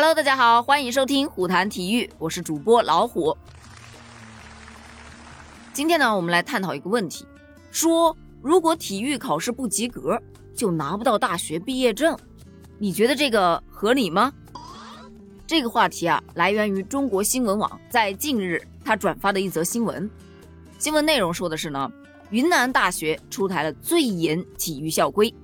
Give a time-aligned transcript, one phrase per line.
[0.00, 3.36] Hello，大家好，欢迎收听虎谈体育，我是主播老虎。
[5.72, 7.26] 今天呢，我们来探讨一个问题：
[7.72, 10.16] 说如果体育考试不及格，
[10.54, 12.16] 就拿不到大学毕业证，
[12.78, 14.32] 你觉得这个合理吗？
[15.48, 20.08] 这个话题啊，来源于中国新闻网在近日他转发的一则新闻。
[20.78, 21.90] 新闻内容说的是呢，
[22.30, 25.34] 云南大学出台了最严体育校规，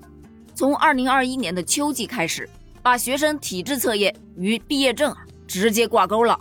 [0.55, 2.49] 从二零二一年的秋季开始。
[2.85, 5.17] 把学生体质测验与毕业证
[5.49, 6.39] 直接挂钩了。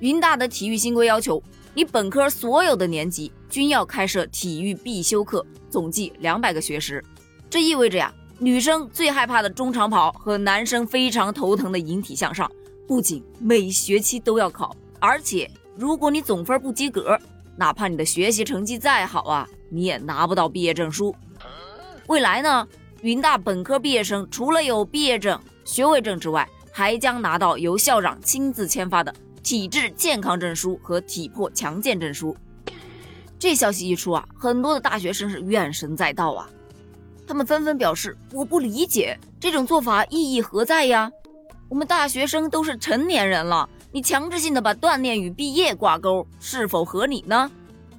[0.00, 1.40] 云大的体育新规要求，
[1.72, 7.02] 你本科所有的年级均要开设体育必修课，总计两百个学时。
[7.48, 12.50] 这意味着呀，女生最害怕的中长跑和男生非常头疼的引体向上，
[12.88, 17.16] 不仅每学期都要考，而且如果你总分不及格，
[17.56, 21.14] 哪怕你的学习成绩再好啊，你也拿不到毕业证书。
[22.08, 22.66] 未来呢，
[23.02, 32.34] 云大本科毕业生除了有毕业证，学位证之外，还将拿到由校长亲自签发的体质健康证书和体魄强健证书。
[33.38, 36.48] 这消息一出啊，很多的大学生是怨声载道啊，
[37.26, 41.12] 他们纷纷表示：“我不理解这种做法意义何在呀？
[41.68, 47.50] 我们大学生都是成年人了，你强制性的把锻炼与毕业挂钩，是否合理呢？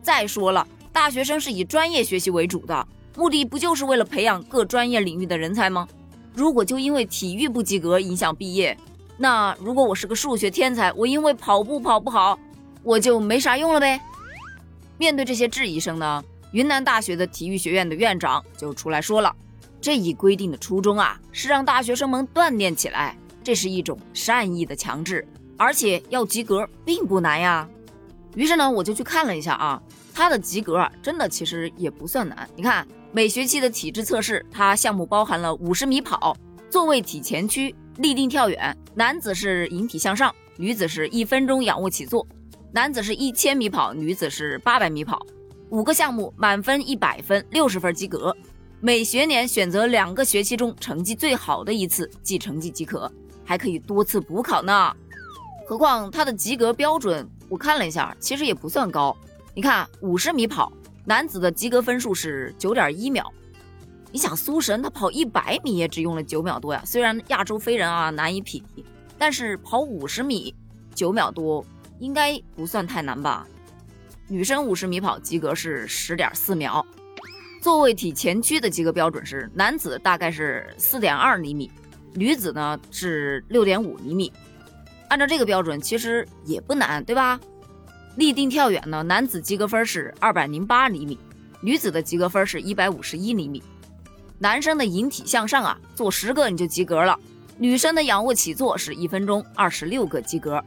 [0.02, 5.88] 再说了，大学生是以专业学习为主的，目的不就是为了培养各专业领域的人才吗？”
[6.34, 8.78] 如果就因为体育不及格影响毕业，
[9.18, 12.40] 那如果我是个数学天才，我因为跑步跑不好，
[12.84, 14.00] 我就没啥用了呗。
[14.98, 19.36] 面对这些质疑声呢，云南大学的体育学院的院长就出来说了，
[19.82, 27.68] 这一规定的初衷啊，是让大学生们锻炼起来，这是一种善意的强制，而且要及格并不难呀。
[28.36, 29.82] 于是呢，我就去看了一下啊，
[30.20, 32.86] 他的及格，真的其实也不算难，你看。
[33.14, 36.36] 每学期的体质测试，它项目包含了五十米跑、
[36.70, 42.28] 坐位体前屈、立定跳远，男子是引体向上，女子是一分钟仰卧起坐，
[42.74, 45.26] 男子是一千米跑，女子是八百米跑，
[45.70, 48.36] 五个项目满分一百分，六十分及格。
[48.82, 53.10] 每学年选择两个学期中成绩最好的一次记成绩即可，
[53.46, 54.94] 还可以多次补考呢。
[55.66, 59.16] 何况他的及格标准，我看了一下，其实也不算高。
[59.60, 60.72] 你看五十米跑。
[61.04, 63.30] 男子的及格分数是九点一秒，
[64.10, 66.82] 你想苏神他跑一百米也只用了九秒多呀。
[66.86, 68.86] 虽然亚洲飞人啊难以匹敌，
[69.18, 70.56] 但是跑五十米
[70.96, 71.66] 九秒多
[72.00, 73.46] 应该不算太难吧？
[74.30, 76.86] 女生五十米跑及格是十点四秒，
[77.62, 81.70] 坐位体前屈的及格标准是男子大概是四点二厘米，
[82.14, 84.32] 女子呢是六点五厘米。
[85.10, 87.38] 按照这个标准其实也不难，对吧？
[88.20, 91.18] 立定跳远呢，男子及格分是二百零八厘米，
[91.62, 93.64] 女子的及格分是一百五十一厘米。
[94.40, 97.18] 男生的引体向上啊，做十个你就及格了。
[97.58, 100.62] 女生的仰卧起坐是一分钟二十六个及格。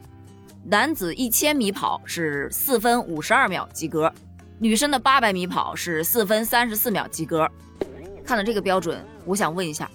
[0.63, 4.11] 男子一千米跑是四分五十二秒及格，
[4.57, 7.47] 女生的八百米跑是四分三十四秒及格。
[8.25, 9.87] 看了这个标准，我想问一下，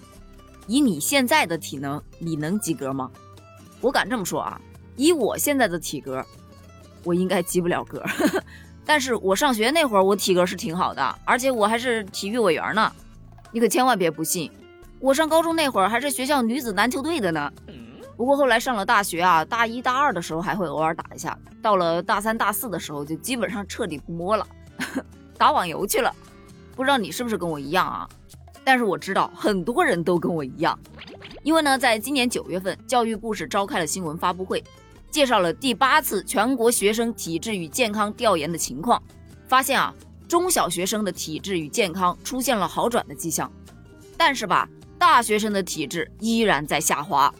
[0.69, 3.11] 以你现在的体能，你能及格吗？
[3.81, 4.61] 我敢这么说啊，
[4.95, 6.25] 以我现在的体格。
[7.05, 8.03] 我应该及不了格，
[8.85, 12.91] 但是我上学那会儿我体格是挺好的，而且我还是体育委员呢。
[13.51, 14.51] 你可千万别不信，
[15.01, 17.51] 我上高中那会儿还是学校女子篮球队的呢。
[18.17, 24.47] 不过后来上了大学啊，大一大二的时候还会偶尔打一下，到了大三大四的时候就基本上彻底不摸了，
[25.39, 26.15] 打网游去了。
[26.75, 28.09] 不知道你是不是跟我一样啊？
[28.65, 30.79] 但是我知道很多人都跟我一样，
[31.43, 34.63] 因为呢，在今年九月份，教育部是召开了新闻发布会。
[35.11, 39.03] 介绍了第八次全国学生体质与健康调研的情况，
[39.47, 39.95] 发现啊，
[40.29, 43.51] 中小学生的体质与健康出现了好转的迹象，
[44.17, 47.33] 但是吧，大学生的体质依然在下滑。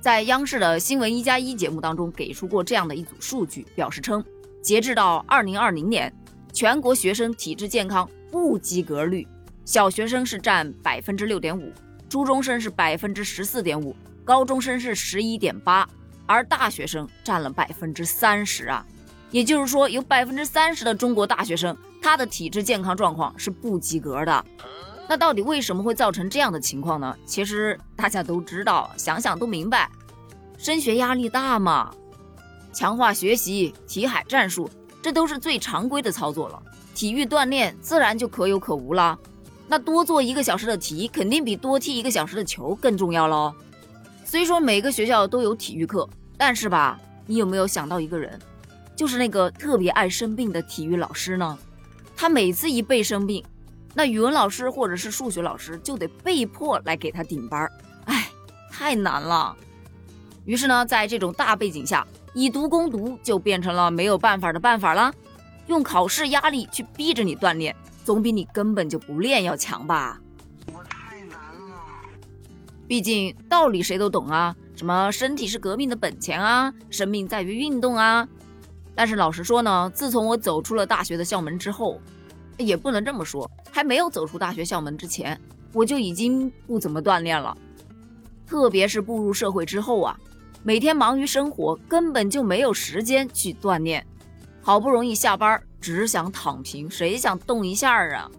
[0.00, 4.22] 在央视的新闻一加一节目当中给出过这样的一组数据，表示称，
[4.60, 6.12] 截至到二零二零年，
[6.52, 9.26] 全国学生体质健康不及格率，
[9.64, 11.72] 小学生是占百分之六点五，
[12.08, 15.88] 初中生是百分之十四点五，高中生是十一点八。
[16.26, 18.84] 而大学生占了百分之三十啊，
[19.30, 24.44] 也就是说，有百分之三十的中国大学生，他的体质健康状况是不及格的。
[25.06, 27.14] 那到底为什么会造成这样的情况呢？
[27.26, 29.90] 其实大家都知道，想想都明白，
[30.56, 31.94] 升学压力大嘛，
[32.72, 34.70] 强化学习、题海战术，
[35.02, 36.62] 这都是最常规的操作了。
[36.94, 39.18] 体育锻炼自然就可有可无啦。
[39.66, 43.52] 那多做一个小时的题，肯定比多踢一个小时的球更重要喽。
[44.24, 48.38] 虽说每个学校都有体育课，但是吧，你有没有想到一个人，
[48.96, 51.56] 就是那个特别爱生病的体育老师呢？
[52.16, 53.44] 他每次一被生病，
[53.92, 57.72] 那语文老师或者是数学老师就得被迫来给他顶班儿，
[58.06, 58.28] 哎，
[58.70, 59.54] 太难了。
[60.44, 65.12] 于是呢，在这种大背景下，以毒攻毒就变成了没有办法的办法了。
[65.66, 67.74] 用考试压力去逼着你锻炼，
[68.04, 70.20] 总比你根本就不练要强吧？
[72.86, 78.28] 毕竟道理谁都懂啊，什么身体是革命的本钱啊，生命在于运动啊。
[78.94, 82.00] 但是老实说呢，自从我走出了大学的校门之后，
[82.58, 85.40] 也不能这么说，还没有走出大学校门之前，
[85.72, 87.56] 我就已经不怎么锻炼了。
[88.46, 90.18] 特别是步入社会之后啊。
[90.66, 94.02] 每天忙于生活，根本就没有时间去锻炼。
[94.62, 98.30] 好不容易下班，只想躺平，谁想动一下啊？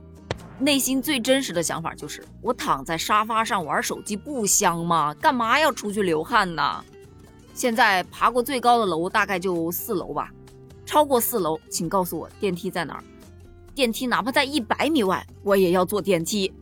[0.58, 5.14] 内心最真实的想法就是：我躺在沙发上玩手机不香吗？
[5.16, 6.84] 干嘛要出去流汗呢？
[7.54, 10.32] 现在爬过最高的楼大概就四楼吧，
[10.86, 13.04] 超过四楼，请告诉我电梯在哪儿？
[13.74, 16.54] 电梯哪怕在一百米外，我也要坐电梯。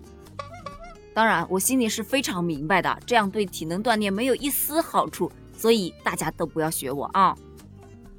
[1.13, 5.31] 当然，我心里是非常明白的，这样对体能锻炼没有一丝好处。
[5.55, 7.37] 所以大家都不要学我啊！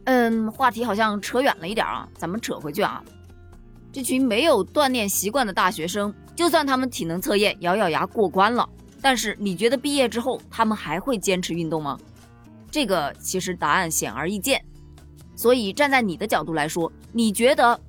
[0.04, 3.04] 嗯，话题好像扯远了一点啊，咱们扯回去啊。
[3.94, 8.68] 这群没有锻炼习惯的大学生，就算他们体能测验咬咬牙过关了，
[9.00, 11.96] 但是你觉得毕业之后他们还会坚持运动吗？
[12.72, 14.60] 这个其实答案显而易见。
[15.36, 17.80] 所以站在你的角度来说，你觉得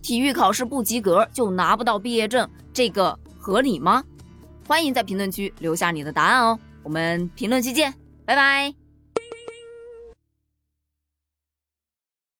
[0.00, 4.02] 体育考试不及格就拿不到毕业证，这个合理吗？
[4.66, 7.92] 欢迎在评论区留下你的答案哦，我们评论区见，
[8.24, 8.79] 拜拜。